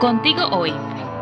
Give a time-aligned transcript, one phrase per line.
[0.00, 0.72] Contigo hoy,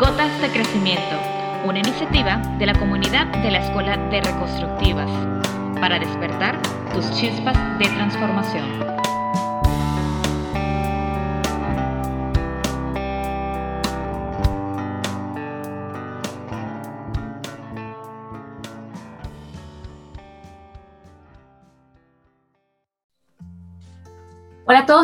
[0.00, 1.16] Gotas de Crecimiento,
[1.64, 5.08] una iniciativa de la comunidad de la Escuela de Reconstructivas
[5.78, 6.60] para despertar
[6.92, 9.03] tus chispas de transformación.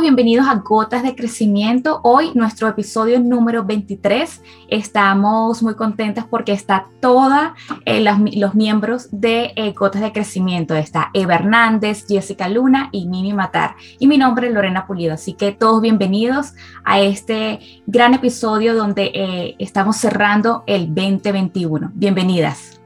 [0.01, 2.01] Bienvenidos a Gotas de Crecimiento.
[2.05, 4.41] Hoy nuestro episodio número 23.
[4.69, 7.55] Estamos muy contentas porque está toda
[7.85, 10.75] eh, los miembros de eh, Gotas de Crecimiento.
[10.75, 13.77] Está Eva Hernández, Jessica Luna y Mimi Matar.
[13.99, 15.15] Y mi nombre es Lorena Pulido.
[15.15, 21.93] Así que todos bienvenidos a este gran episodio donde eh, estamos cerrando el 2021.
[21.95, 22.81] Bienvenidas.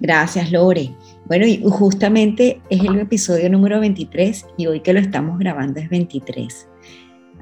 [0.00, 0.92] Gracias, Lore.
[1.28, 5.90] Bueno, y justamente es el episodio número 23 y hoy que lo estamos grabando es
[5.90, 6.68] 23.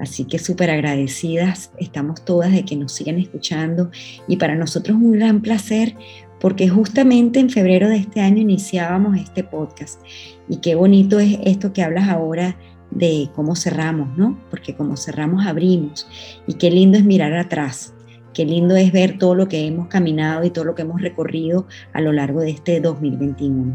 [0.00, 3.92] Así que súper agradecidas estamos todas de que nos sigan escuchando
[4.27, 5.94] y para nosotros un gran placer
[6.41, 10.02] porque justamente en febrero de este año iniciábamos este podcast
[10.48, 12.58] y qué bonito es esto que hablas ahora
[12.91, 14.36] de cómo cerramos, ¿no?
[14.50, 16.08] Porque como cerramos abrimos
[16.48, 17.94] y qué lindo es mirar atrás
[18.37, 21.67] Qué lindo es ver todo lo que hemos caminado y todo lo que hemos recorrido
[21.95, 23.75] a lo largo de este 2021.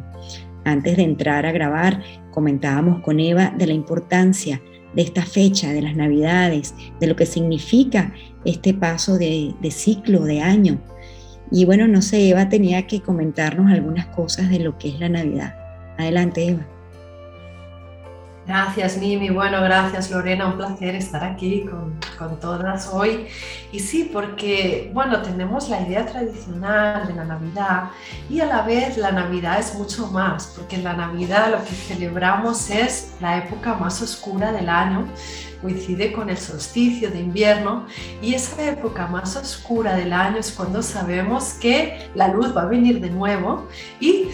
[0.65, 4.61] Antes de entrar a grabar, comentábamos con Eva de la importancia
[4.93, 8.13] de esta fecha, de las navidades, de lo que significa
[8.45, 10.79] este paso de, ciclo, de año.
[11.49, 15.09] Y bueno, no sé, Eva tenía que comentarnos algunas cosas de lo que es la
[15.09, 15.55] Navidad.
[15.97, 16.67] Adelante, Eva.
[18.47, 19.29] Gracias, Mimi.
[19.29, 20.47] Bueno, gracias, Lorena.
[20.47, 23.27] Un placer estar aquí con, con, todas hoy.
[23.71, 27.91] Y sí, porque, bueno, tenemos la idea tradicional de la Navidad
[28.29, 32.69] y a la vez la Navidad es mucho más, porque la Navidad lo que celebramos
[32.71, 35.07] es la época más oscura del año,
[35.61, 37.85] coincide con el solsticio de invierno
[38.21, 42.65] y esa época más oscura del año es cuando sabemos que la luz va a
[42.65, 43.67] venir de nuevo
[43.99, 44.29] y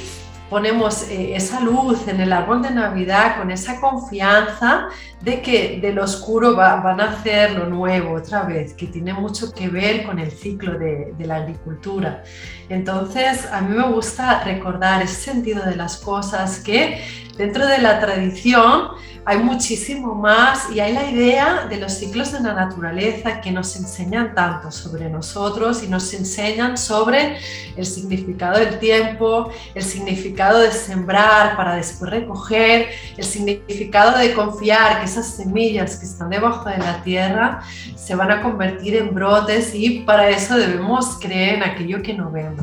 [0.49, 4.87] ponemos eh, esa luz en el árbol de Navidad con esa confianza
[5.21, 9.67] de que del oscuro va, a nacer lo nuevo otra vez, que tiene mucho que
[9.67, 12.23] ver con el ciclo de, de, la agricultura.
[12.69, 17.01] Entonces, a mí me gusta recordar ese sentido de las cosas que
[17.37, 18.89] dentro de la tradición
[19.29, 23.75] hay muchísimo más y hay la idea de los ciclos de la naturaleza que nos
[23.75, 27.37] enseñan tanto sobre nosotros y nos enseñan sobre
[27.75, 34.99] el significado del tiempo, el significado de sembrar para después recoger, el significado de confiar
[34.99, 37.61] que esas semillas que están debajo de la tierra
[37.95, 42.29] se van a convertir en brotes y para eso debemos creer en aquello que no
[42.29, 42.61] vemos.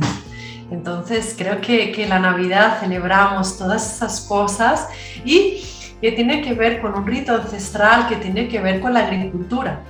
[0.70, 4.88] Entonces creo que, que la Navidad celebramos todas esas cosas
[5.24, 5.64] y
[6.00, 9.80] que tiene que ver con un rito ancestral, que tiene que ver con la agricultura.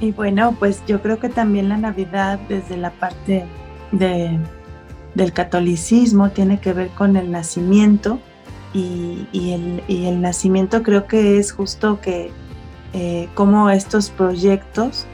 [0.00, 3.44] Y bueno, pues yo creo que también la Navidad desde la parte
[3.92, 4.38] de,
[5.16, 8.20] del catolicismo tiene que ver con el nacimiento
[8.74, 12.30] y, el, nacimiento creo que es justo que
[12.92, 15.06] eh, como estos proyectos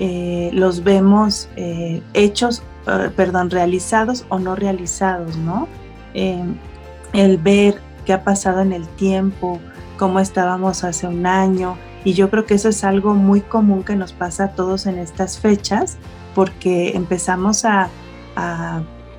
[0.00, 2.62] eh, los vemos eh, hechos,
[3.16, 5.68] perdón, realizados o no realizados, ¿no?
[6.14, 9.60] el ver qué ha pasado en el tiempo,
[9.98, 11.76] cómo estábamos hace un año.
[12.04, 14.98] Y yo creo que eso es algo muy común que nos pasa a todos en
[14.98, 15.96] estas fechas,
[16.34, 17.88] porque empezamos a,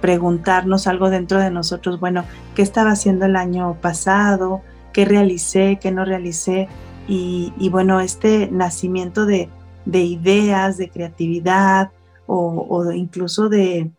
[0.06, 4.62] preguntarnos algo dentro de nosotros, bueno, ¿qué estaba haciendo el año pasado?
[4.94, 5.80] ¿Qué realicé?
[5.82, 6.68] ¿Qué no realicé?
[7.08, 9.50] Y, bueno, este nacimiento de,
[9.92, 11.90] ideas, de creatividad
[12.28, 13.90] o, incluso de,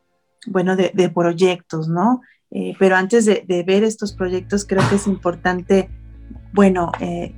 [0.47, 2.21] bueno, de, de proyectos, ¿no?
[2.53, 5.91] Eh, pero antes de, ver estos proyectos, creo que es importante,
[6.53, 7.35] bueno, eh,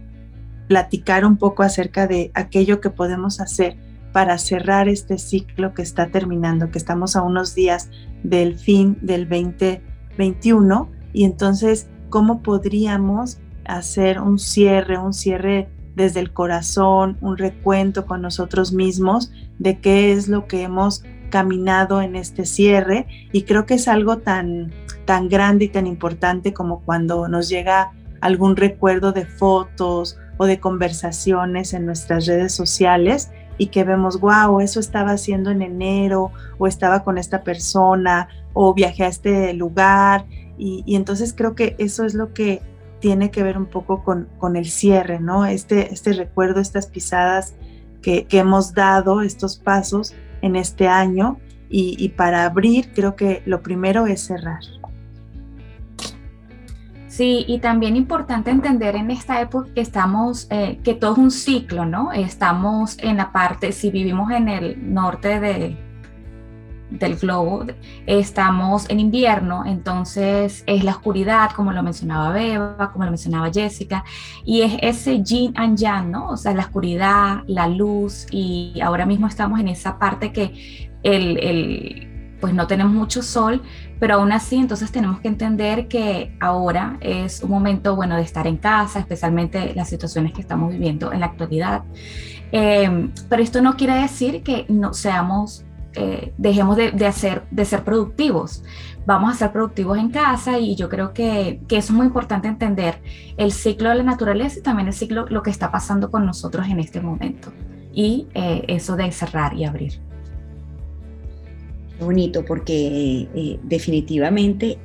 [0.69, 3.79] platicar un poco acerca de aquello que podemos hacer
[4.13, 7.91] para cerrar este ciclo que está terminando, que estamos a unos días
[8.23, 16.33] del fin del 2021 y entonces, ¿cómo podríamos hacer un cierre, un cierre desde el
[16.33, 22.47] corazón, un recuento con nosotros mismos de qué es lo que hemos caminado en este
[22.47, 24.73] cierre y creo que es algo tan
[25.05, 30.61] tan grande y tan importante como cuando nos llega algún recuerdo de fotos o de
[30.61, 36.67] conversaciones en nuestras redes sociales y que vemos, wow, eso estaba haciendo en enero o
[36.67, 40.25] estaba con esta persona o viajé a este lugar
[40.57, 42.63] y, entonces creo que eso es lo que
[43.01, 45.47] tiene que ver un poco con, con el cierre, ¿no?
[45.47, 47.55] Este, este recuerdo, estas pisadas
[48.03, 51.39] que, que hemos dado, estos pasos en este año
[51.69, 54.63] y, y para abrir creo que lo primero es cerrar.
[57.19, 61.33] Sí, y también importante entender en esta época que estamos, eh, que todo es un
[61.33, 62.13] ciclo, ¿no?
[62.13, 65.77] Estamos en la parte, si vivimos en el norte de,
[66.91, 67.67] del globo,
[68.07, 74.05] estamos en invierno, entonces es la oscuridad, como lo mencionaba Beba, como lo mencionaba Jessica,
[74.45, 76.29] y es ese yin and yang, ¿no?
[76.29, 81.37] O sea, la oscuridad, la luz, y ahora mismo estamos en esa parte que el,
[81.39, 83.63] el pues no tenemos mucho sol,
[83.99, 88.47] pero aún así entonces tenemos que entender que ahora es un momento bueno de estar
[88.47, 91.83] en casa, especialmente las situaciones que estamos viviendo en la actualidad.
[92.53, 95.65] Em, pero esto no quiere decir que no seamos,
[95.95, 98.63] eh, dejemos de, hacer, de ser productivos.
[99.05, 103.03] Vamos a ser productivos en casa y yo creo que, que es muy importante entender
[103.37, 106.67] el ciclo de la naturaleza y también el ciclo, lo que está pasando con nosotros
[106.69, 107.53] en este momento.
[107.93, 110.08] Y eh, eso de cerrar y abrir
[112.01, 114.79] bonito porque eh, definitivamente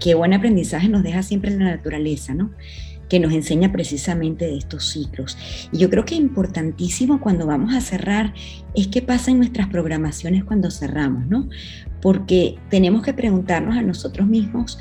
[0.00, 2.52] qué buen aprendizaje nos deja siempre la naturaleza, ¿no?
[3.08, 5.36] Que nos enseña precisamente de estos ciclos.
[5.72, 8.34] Y yo creo que importantísimo cuando vamos a cerrar
[8.74, 11.48] es qué pasa en nuestras programaciones cuando cerramos, ¿no?
[12.00, 14.78] Porque tenemos que preguntarnos a nosotros mismos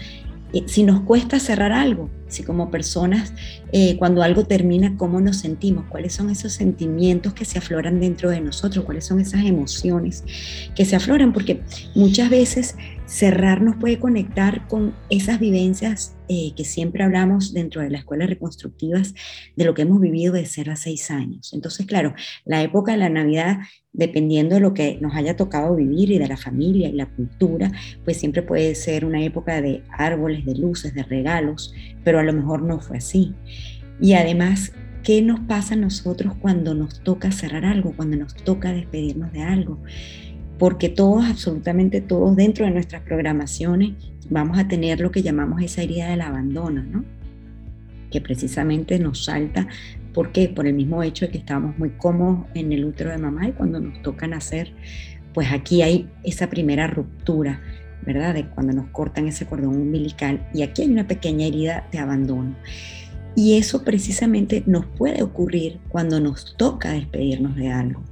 [0.53, 3.33] eh, si nos cuesta cerrar algo, si como personas
[3.71, 8.29] eh, cuando algo termina, cómo nos sentimos, cuáles son esos sentimientos que se afloran dentro
[8.29, 10.23] de nosotros, cuáles son esas emociones
[10.75, 11.61] que se afloran, porque
[11.95, 12.75] muchas veces
[13.05, 18.25] cerrar nos puede conectar con esas vivencias eh, que siempre hablamos dentro de la escuela
[18.25, 19.13] reconstructivas
[19.55, 21.53] de lo que hemos vivido de ser a seis años.
[21.53, 22.13] Entonces, claro,
[22.45, 23.57] la época de la Navidad
[23.93, 27.71] dependiendo de lo que nos haya tocado vivir y de la familia y la cultura,
[28.03, 32.33] pues siempre puede ser una época de árboles, de luces, de regalos, pero a lo
[32.33, 33.33] mejor no fue así.
[34.01, 34.73] Y además,
[35.03, 39.43] ¿qué nos pasa a nosotros cuando nos toca cerrar algo, cuando nos toca despedirnos de
[39.43, 39.79] algo?
[40.57, 43.93] Porque todos, absolutamente todos, dentro de nuestras programaciones,
[44.29, 47.05] vamos a tener lo que llamamos esa herida del abandono, ¿no?
[48.11, 49.67] Que precisamente nos salta
[50.13, 50.47] ¿Por qué?
[50.47, 53.51] Por el mismo hecho de que estábamos muy cómodos en el útero de mamá y
[53.53, 54.71] cuando nos toca nacer,
[55.33, 57.61] pues aquí hay esa primera ruptura,
[58.05, 58.33] ¿verdad?
[58.33, 62.55] De cuando nos cortan ese cordón umbilical y aquí hay una pequeña herida de abandono.
[63.35, 68.03] Y eso precisamente nos puede ocurrir cuando nos toca despedirnos de algo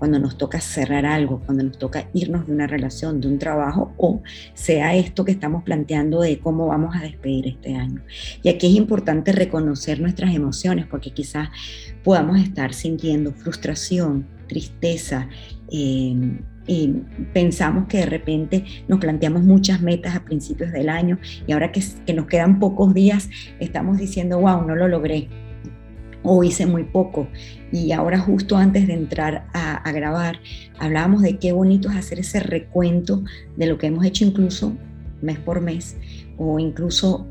[0.00, 3.92] cuando nos toca cerrar algo, cuando nos toca irnos de una relación, de un trabajo,
[3.98, 4.22] o
[4.54, 8.02] sea esto que estamos planteando de cómo vamos a despedir este año.
[8.42, 11.50] Y aquí es importante reconocer nuestras emociones, porque quizás
[12.02, 15.28] podamos estar sintiendo frustración, tristeza,
[15.70, 16.16] eh,
[16.70, 17.02] y
[17.32, 21.82] pensamos que de repente nos planteamos muchas metas a principios del año y ahora que,
[22.06, 23.28] que, nos quedan pocos días
[23.58, 25.28] estamos diciendo, wow, no lo logré
[26.22, 27.26] o hice muy poco.
[27.72, 30.38] Y ahora justo antes de entrar a, grabar,
[30.78, 33.24] hablábamos de qué bonito es hacer ese recuento
[33.56, 34.72] de lo que hemos hecho incluso
[35.22, 35.96] mes por mes
[36.38, 37.26] o incluso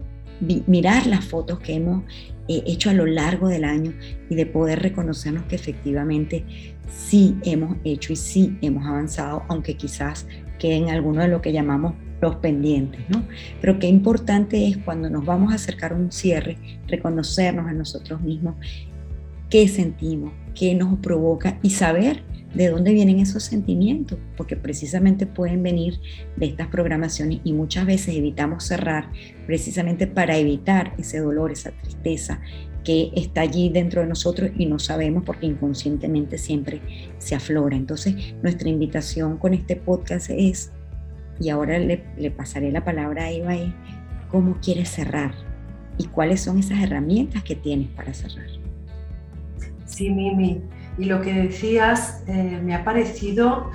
[0.67, 2.03] mirar las fotos que hemos
[2.49, 3.93] eh, hecho a lo largo del año
[4.29, 10.27] y de poder reconocernos que efectivamente sí hemos hecho y sí hemos avanzado, aunque quizás
[10.57, 13.23] queden algunos de lo que llamamos los pendientes, ¿no?
[13.61, 16.57] Pero qué importante es cuando nos vamos a acercar a un cierre,
[16.87, 18.55] reconocernos a nosotros mismos
[19.49, 22.23] qué sentimos, qué nos provoca y saber
[22.53, 25.99] de dónde vienen esos sentimientos, porque precisamente pueden venir
[26.35, 29.11] de estas programaciones y muchas veces evitamos cerrar
[29.45, 32.41] precisamente para evitar ese dolor, esa tristeza
[32.83, 36.81] que está allí dentro de nosotros y no sabemos porque inconscientemente siempre
[37.17, 37.75] se aflora.
[37.75, 40.71] Entonces, nuestra invitación con este podcast es
[41.39, 41.97] y ahora le,
[42.31, 43.71] pasaré la palabra a Eva, es
[44.29, 45.33] cómo quieres cerrar
[45.97, 48.47] y cuáles son esas herramientas que tienes para cerrar.
[49.85, 50.61] Sí, Mimi,
[50.99, 53.71] y lo que decías eh, me ha parecido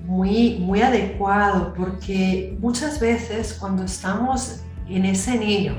[0.00, 5.76] muy, muy adecuado porque muchas veces cuando estamos en ese niño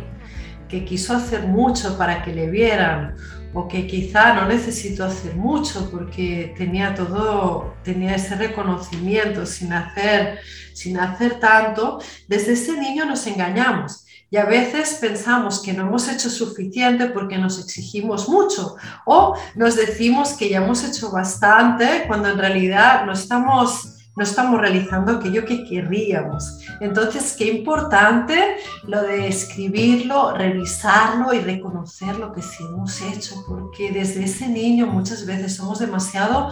[0.70, 3.15] que quiso hacer mucho para que le vieran
[3.53, 10.39] o que quizá no necesito hacer mucho porque tenía todo, tenía ese reconocimiento sin hacer,
[10.74, 14.06] sin hacer tanto, desde ese niño nos engañamos.
[14.29, 19.75] Y a veces pensamos que no hemos hecho suficiente porque nos exigimos mucho o nos
[19.75, 25.46] decimos que ya hemos hecho bastante cuando en realidad no estamos no estamos realizando aquello
[25.46, 26.57] que querríamos.
[26.79, 28.57] Entonces, qué importante
[28.88, 34.88] lo de escribirlo, revisarlo y reconocer lo que sí hemos hecho, porque desde ese niño
[34.88, 36.50] muchas veces somos demasiado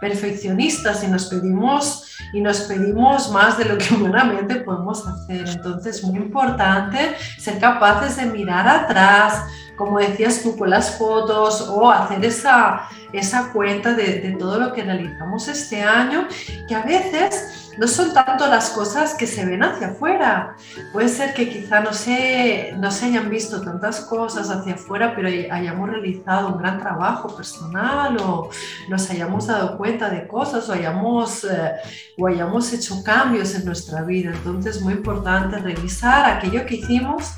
[0.00, 5.48] perfeccionistas y nos pedimos y nos pedimos más de lo que humanamente podemos hacer.
[5.48, 9.44] Entonces, muy importante ser capaces de mirar atrás,
[9.76, 14.82] como decías tú, con las fotos o hacer esa, esa cuenta de, todo lo que
[14.82, 16.26] realizamos este año,
[16.66, 20.56] que a veces no son tanto las cosas que se ven hacia afuera.
[20.92, 25.28] Puede ser que quizá no se, no se hayan visto tantas cosas hacia afuera, pero
[25.28, 28.50] hayamos realizado un gran trabajo personal o
[28.88, 31.72] nos hayamos dado cuenta de cosas o hayamos, eh,
[32.18, 34.32] o hayamos hecho cambios en nuestra vida.
[34.34, 37.32] Entonces es muy importante revisar aquello que hicimos,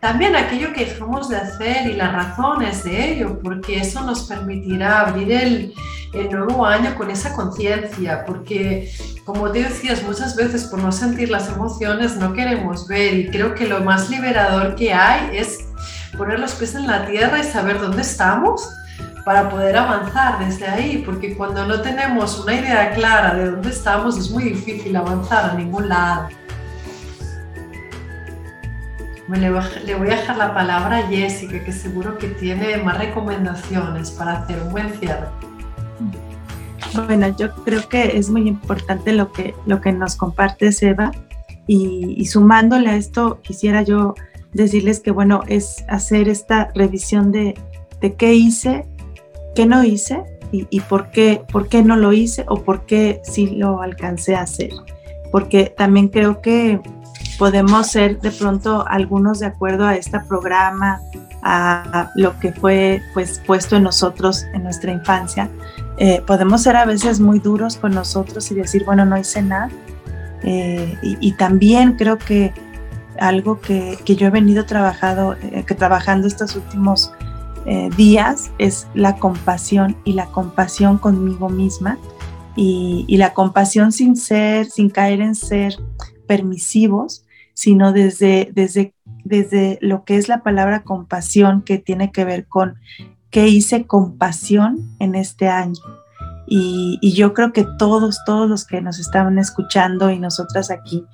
[0.00, 5.02] también aquello que dejamos de hacer y las razones de ello, porque eso nos permitirá
[5.02, 5.74] abrir el,
[6.12, 8.92] el nuevo año con esa conciencia, porque
[9.24, 13.54] como te decías, muchas veces por no sentir las emociones no queremos ver y creo
[13.54, 15.66] que lo más liberador que hay es
[16.16, 18.68] poner los pies en la tierra y saber dónde estamos
[19.24, 24.18] para poder avanzar desde ahí, porque cuando no tenemos una idea clara de dónde estamos
[24.18, 26.28] es muy difícil avanzar a ningún lado.
[29.26, 34.40] Le voy a dejar la palabra a Jessica, que seguro que tiene más recomendaciones para
[34.40, 35.28] hacer un buen cierre.
[36.92, 41.12] Bueno, yo creo que es muy importante lo que, lo que nos comparte Seba
[41.66, 44.14] y, sumándole a esto quisiera yo
[44.52, 47.54] decirles que bueno, es hacer esta revisión de,
[48.00, 48.86] de qué hice,
[49.54, 50.22] qué no hice
[50.52, 54.36] y, y, por, qué, por qué no lo hice o por qué sí lo alcancé
[54.36, 54.70] a hacer.
[55.32, 56.80] Porque también creo que
[57.38, 61.00] podemos ser de pronto algunos de acuerdo a este programa,
[61.44, 65.50] a lo que fue pues puesto en nosotros en nuestra infancia,
[65.96, 69.70] eh, podemos ser a veces muy duros con nosotros y decir, bueno, no hice nada.
[70.42, 72.52] Eh, y, también creo que
[73.18, 77.12] algo que, que yo he venido trabajado, eh, que trabajando estos últimos
[77.96, 81.96] días es la compasión y la compasión conmigo misma
[82.56, 85.78] y, y, la compasión sin ser, sin caer en ser
[86.26, 87.24] permisivos,
[87.54, 88.92] sino desde, desde,
[89.24, 92.74] desde lo que es la palabra compasión que tiene que ver con
[93.34, 95.82] qué hice con pasión en este año.
[96.46, 101.04] Y, yo creo que todos, todos los que nos estaban escuchando y nosotras aquí,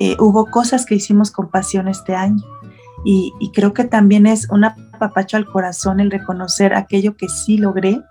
[0.00, 2.42] eh, hubo cosas que hicimos con pasión este año.
[3.04, 8.02] Y, creo que también es un apapacho al corazón el reconocer aquello que sí logré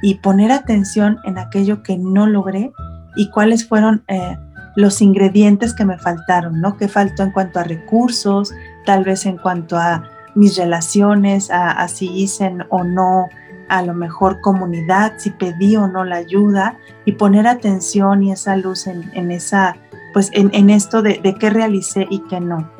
[0.00, 2.70] y poner atención en aquello que no logré
[3.16, 4.38] y cuáles fueron eh,
[4.76, 6.76] los ingredientes que me faltaron, ¿no?
[6.76, 8.52] ¿Qué faltó en cuanto a recursos,
[8.86, 10.08] tal vez en cuanto a
[10.38, 13.28] mis relaciones, a, si hice o no
[13.68, 18.56] a lo mejor comunidad, si pedí o no la ayuda y poner atención y esa
[18.56, 19.76] luz en, esa,
[20.14, 22.70] pues en, esto de, de, qué realicé y qué no.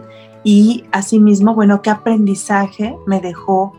[0.45, 3.75] Y asimismo, bueno, qué aprendizaje me dejó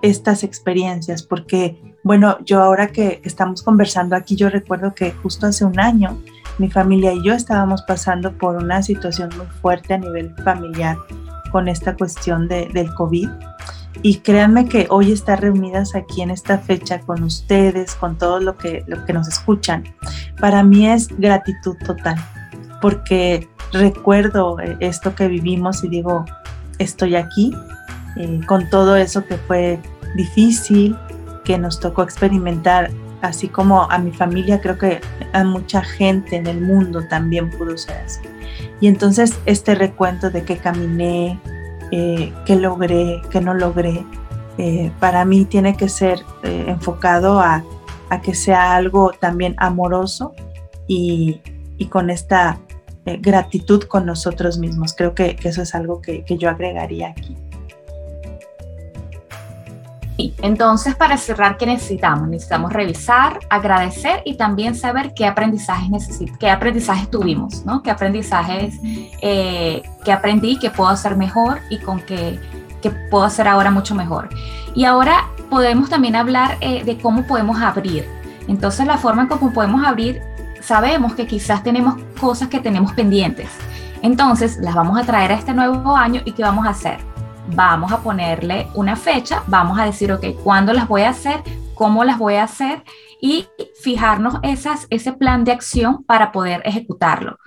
[0.00, 5.64] estas experiencias, porque, bueno, yo ahora que estamos conversando aquí, yo recuerdo que justo hace
[5.64, 6.16] un año
[6.58, 10.96] mi familia y yo estábamos pasando por una situación muy fuerte a nivel familiar
[11.54, 13.28] con esta cuestión de, del COVID.
[14.02, 18.56] Y créanme que hoy estar reunidas aquí en esta fecha con ustedes, con todo lo
[18.56, 19.84] que, lo que nos escuchan,
[20.40, 22.16] para mí es gratitud total,
[22.80, 26.24] porque recuerdo eh, esto que vivimos y digo,
[26.80, 27.54] estoy aquí
[28.16, 29.78] eh, con todo eso que fue
[30.16, 30.96] difícil,
[31.44, 32.90] que nos tocó experimentar,
[33.24, 35.00] así como a mi familia, creo que
[35.32, 38.20] a mucha gente en el mundo también pudo ser así.
[38.80, 41.40] Y entonces este recuento de que caminé,
[41.90, 44.04] eh, que logré, que no logré,
[44.58, 47.64] eh, para mí tiene que ser eh, enfocado a,
[48.22, 50.34] que sea algo también amoroso
[50.86, 51.40] y,
[51.90, 52.60] con esta
[53.04, 54.94] gratitud con nosotros mismos.
[54.96, 57.36] Creo que, eso es algo que yo agregaría aquí.
[60.16, 62.28] Entonces, para cerrar, ¿qué necesitamos?
[62.28, 67.82] Necesitamos revisar, agradecer y también saber qué aprendizajes qué aprendizajes tuvimos, ¿no?
[67.82, 68.74] Qué aprendizajes
[69.20, 72.38] eh, que aprendí, que puedo hacer mejor y con qué
[72.84, 74.28] que puedo hacer ahora mucho mejor.
[74.74, 78.06] Y ahora podemos también hablar eh, de cómo podemos abrir.
[78.46, 80.20] Entonces, la forma en cómo podemos abrir,
[80.60, 83.48] sabemos que quizás tenemos cosas que tenemos pendientes.
[84.02, 86.98] Entonces, las vamos a traer a este nuevo año y ¿qué vamos a hacer?
[87.48, 91.42] Vamos a ponerle una fecha, vamos a decir, ok, ¿cuándo las voy a hacer?
[91.74, 92.82] ¿Cómo las voy a hacer?
[93.20, 93.48] Y
[93.80, 97.38] fijarnos esas, ese plan de acción para poder ejecutarlo.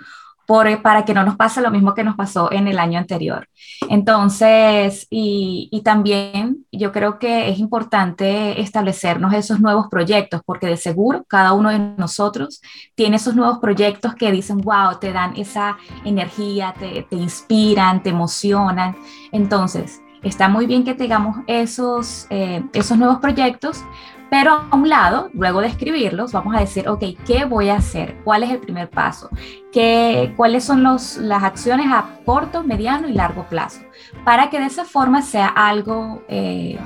[0.47, 3.47] Por, para que no nos pase lo mismo que nos pasó en el año anterior.
[3.89, 10.77] Entonces, y, y, también yo creo que es importante establecernos esos nuevos proyectos, porque de
[10.77, 12.61] seguro cada uno de nosotros
[12.95, 18.09] tiene esos nuevos proyectos que dicen, wow, te dan esa energía, te, te inspiran, te
[18.09, 18.95] emocionan.
[19.31, 23.83] Entonces, está muy bien que tengamos esos, eh, esos nuevos proyectos,
[24.29, 28.17] pero a un lado, luego de escribirlos, vamos a decir, ok, ¿qué voy a hacer?
[28.23, 29.29] ¿Cuál es el primer paso?
[29.71, 33.81] ¿Qué, ¿Cuáles son las acciones a corto, mediano y largo plazo?
[34.25, 36.77] Para que de esa forma sea algo, eh,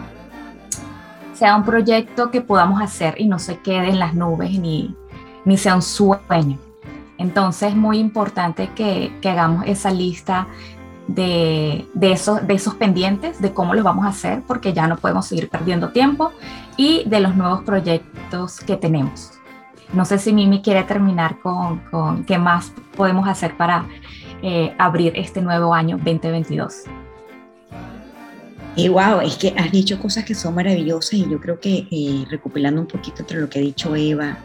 [1.33, 4.95] sea un proyecto que podamos hacer y no se quede en las nubes ni,
[5.43, 6.59] ni sea un sueño.
[7.17, 10.47] Entonces es muy importante que, que hagamos esa lista
[11.07, 14.97] de, de, esos, de esos pendientes, de cómo lo vamos a hacer, porque ya no
[14.97, 16.31] podemos seguir perdiendo tiempo,
[16.77, 19.31] y de los nuevos proyectos que tenemos.
[19.93, 23.85] No sé si Mimi quiere terminar con, con qué más podemos hacer para
[24.41, 26.83] eh, abrir este nuevo año 2022.
[28.75, 32.25] Y wow, es que has dicho cosas que son maravillosas y yo creo que eh,
[32.29, 34.37] recopilando un poquito entre lo que ha dicho Eva,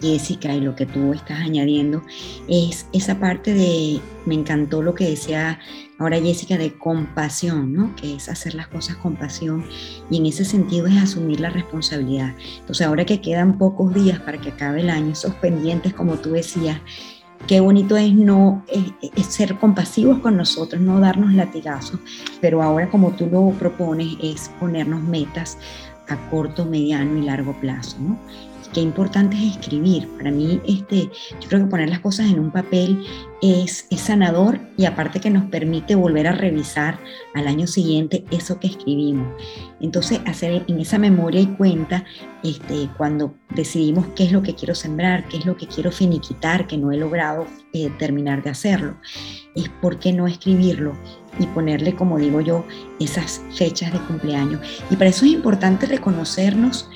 [0.00, 2.02] Jessica y lo que tú estás añadiendo,
[2.48, 5.58] es esa parte de, me encantó lo que decía
[5.98, 7.94] ahora Jessica, de compasión, ¿no?
[7.96, 9.64] Que es hacer las cosas con pasión
[10.10, 12.34] y en ese sentido es asumir la responsabilidad.
[12.60, 16.30] Entonces ahora que quedan pocos días para que acabe el año, esos pendientes, como tú
[16.30, 16.80] decías,
[17.46, 22.00] qué bonito es no es, ser compasivos con nosotros, no darnos latigazos,
[22.40, 25.58] pero ahora como tú lo propones es ponernos metas
[26.08, 28.18] a corto, mediano y largo plazo, ¿no?
[28.72, 30.08] Qué importante es escribir.
[30.16, 31.10] Para mí, este,
[31.40, 33.04] yo creo que poner las cosas en un papel
[33.42, 36.98] es, es, sanador y aparte que nos permite volver a revisar
[37.34, 39.28] al año siguiente eso que escribimos.
[39.80, 42.04] Entonces, hacer en esa memoria y cuenta,
[42.42, 46.66] este, cuando decidimos qué es lo que quiero sembrar, qué es lo que quiero finiquitar,
[46.66, 48.96] que no he logrado eh, terminar de hacerlo,
[49.54, 50.94] es por qué no escribirlo
[51.38, 52.64] y ponerle, como digo yo,
[53.00, 54.60] esas fechas de cumpleaños.
[54.90, 56.88] Y para eso es importante reconocernos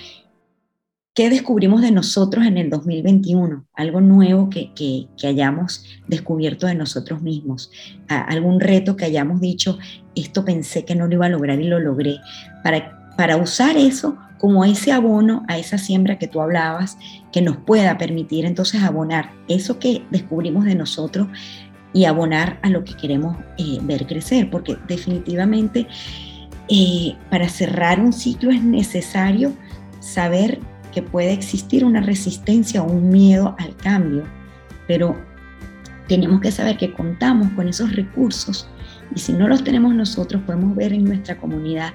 [1.14, 3.66] ¿Qué descubrimos de nosotros en el 2021?
[3.74, 7.70] Algo nuevo que, que, hayamos descubierto de nosotros mismos.
[8.08, 9.78] algún reto que hayamos dicho,
[10.14, 12.16] esto pensé que no lo iba a lograr y lo logré.
[12.64, 16.96] Para, para usar eso como ese abono a esa siembra que tú hablabas,
[17.30, 21.28] que nos pueda permitir entonces abonar eso que descubrimos de nosotros
[21.92, 24.48] y abonar a lo que queremos eh, ver crecer.
[24.48, 25.86] Porque definitivamente
[26.70, 29.52] eh, para cerrar un ciclo es necesario
[30.00, 30.58] saber
[30.92, 34.24] que puede existir una resistencia o un miedo al cambio,
[34.86, 35.16] pero
[36.06, 38.68] tenemos que saber que contamos con esos recursos
[39.14, 41.92] y si no los tenemos nosotros podemos ver en nuestra comunidad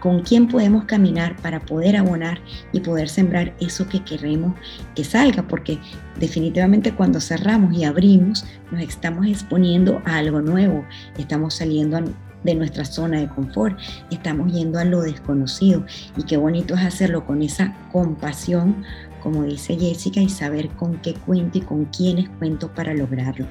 [0.00, 2.40] con quién podemos caminar para poder abonar
[2.72, 4.54] y poder sembrar eso que queremos
[4.94, 5.78] que salga, porque
[6.20, 10.84] definitivamente cuando cerramos y abrimos nos estamos exponiendo a algo nuevo,
[11.18, 12.04] estamos saliendo a
[12.44, 13.78] de nuestra zona de confort,
[14.10, 15.84] estamos yendo a lo desconocido
[16.16, 18.84] y qué bonito es hacerlo con esa compasión,
[19.22, 23.46] como dice Jessica, y saber con qué cuento y con quiénes cuento para lograrlo.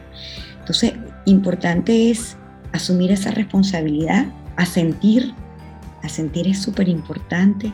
[0.60, 0.94] Entonces,
[1.26, 2.38] importante es
[2.72, 5.34] asumir esa responsabilidad, a sentir,
[6.04, 7.72] a sentir es súper importante,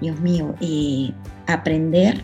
[0.00, 1.14] Dios mío, y
[1.46, 2.22] aprender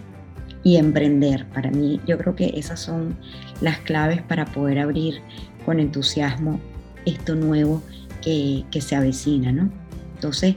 [0.64, 1.46] y emprender.
[1.48, 3.16] Para mí, yo creo que esas son
[3.60, 5.20] las claves para poder abrir
[5.64, 6.60] con entusiasmo
[7.04, 7.82] esto nuevo
[8.22, 9.70] que, se avecina, ¿no?
[10.14, 10.56] Entonces,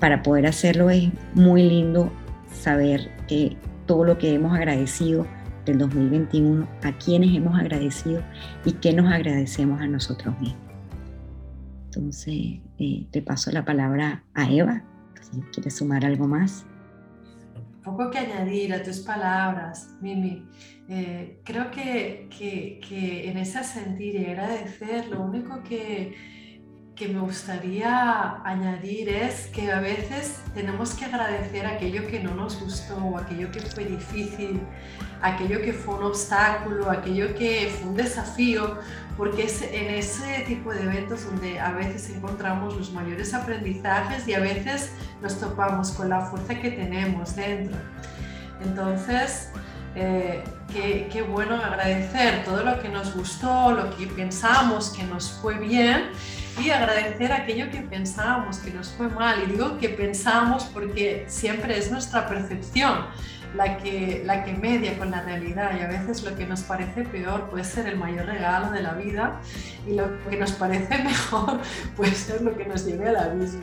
[0.00, 2.10] para poder hacerlo es muy lindo
[2.52, 5.26] saber que todo lo que hemos agradecido
[5.66, 8.22] del 2021, a quienes hemos agradecido
[8.64, 10.62] y qué nos agradecemos a nosotros mismos.
[11.86, 14.82] Entonces, eh, te paso la palabra a Eva,
[15.20, 16.66] si quieres sumar algo más.
[17.82, 20.44] Poco que añadir a tus palabras, Mimi.
[20.88, 26.14] Eh, creo que, que, que en ese sentir y agradecer, lo único que,
[26.96, 32.60] que me gustaría añadir es que a veces tenemos que agradecer aquello que no nos
[32.60, 34.60] gustó, aquello que fue difícil,
[35.20, 38.78] aquello que fue un obstáculo, aquello que fue un desafío,
[39.16, 44.34] porque es en ese tipo de eventos donde a veces encontramos los mayores aprendizajes y
[44.34, 47.76] a veces nos topamos con la fuerza que tenemos dentro.
[48.64, 49.50] Entonces,
[49.96, 55.32] eh, qué, qué, bueno agradecer todo lo que nos gustó, lo que pensamos que nos
[55.40, 56.10] fue bien
[56.62, 59.42] y agradecer aquello que pensábamos que nos fue mal.
[59.42, 63.06] Y digo que pensamos porque siempre es nuestra percepción
[63.54, 67.04] la que, la que media con la realidad y a veces lo que nos parece
[67.04, 69.40] peor puede ser el mayor regalo de la vida
[69.86, 71.60] y lo que nos parece mejor
[71.96, 73.62] puede ser lo que nos lleve al abismo.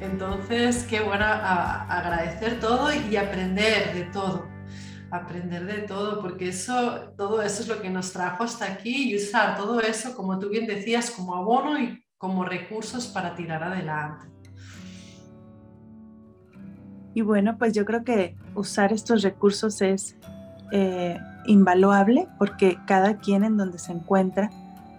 [0.00, 4.48] Entonces, qué bueno agradecer todo y aprender de todo
[5.10, 9.16] aprender de todo, porque eso, todo eso es lo que nos trajo hasta aquí y
[9.16, 14.26] usar todo eso, como tú bien decías, como abono y como recursos para tirar adelante.
[17.14, 20.16] Y bueno, pues yo creo que usar estos recursos es
[20.72, 24.50] eh, invaluable porque cada quien en donde se encuentra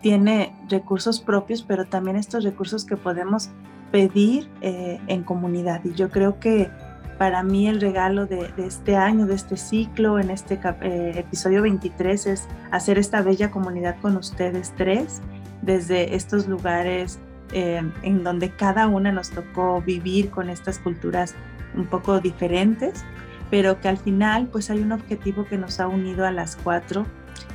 [0.01, 3.49] tiene recursos propios, pero también estos recursos que podemos
[3.91, 5.81] pedir eh, en comunidad.
[5.83, 6.69] Y yo creo que
[7.17, 12.27] para mí el regalo de, este año, de este ciclo, en este eh, episodio 23
[12.27, 15.21] es hacer esta bella comunidad con ustedes tres
[15.61, 17.19] desde estos lugares
[17.51, 21.35] eh, en donde cada una nos tocó vivir con estas culturas
[21.75, 23.03] un poco diferentes,
[23.49, 27.05] pero que al final pues hay un objetivo que nos ha unido a las cuatro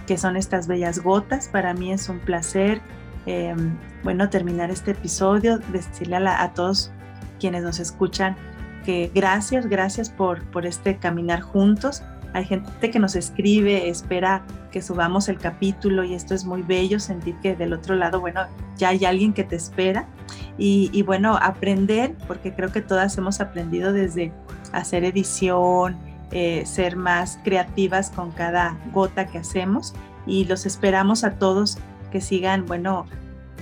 [0.06, 1.48] que son estas bellas gotas.
[1.48, 2.80] Para mí es un placer,
[3.26, 6.90] em, bueno, terminar este episodio, decirle a, a, todos
[7.38, 8.36] quienes nos escuchan
[8.84, 12.02] que gracias, gracias por, por este caminar juntos.
[12.34, 14.42] Hay gente que nos escribe, espera
[14.74, 18.40] que subamos el capítulo y esto es muy bello, sentir que del otro lado, bueno,
[18.76, 20.08] ya hay alguien que te espera.
[20.58, 24.32] Y, bueno, aprender, porque creo que todas hemos aprendido desde
[24.72, 25.96] hacer edición,
[26.32, 29.94] eh, ser más creativas con cada gota que hacemos.
[30.26, 31.78] Y los esperamos a todos
[32.10, 33.06] que sigan, bueno,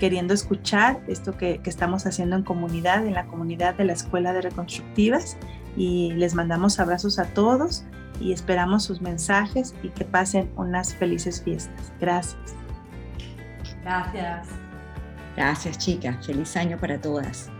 [0.00, 4.32] queriendo escuchar esto que, que, estamos haciendo en comunidad, en la comunidad de la Escuela
[4.32, 5.36] de Reconstructivas.
[5.76, 7.84] Y les mandamos abrazos a todos
[8.22, 11.92] y esperamos sus mensajes y que pasen unas felices fiestas.
[12.00, 12.54] Gracias.
[13.82, 14.48] Gracias.
[15.36, 17.51] Gracias chicas, feliz año para todas.